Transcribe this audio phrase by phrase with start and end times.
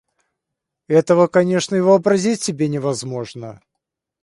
[0.87, 3.61] Этого, конечно, и вообразить себе невозможно.